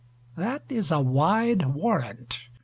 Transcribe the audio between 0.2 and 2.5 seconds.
That is a wide warrant.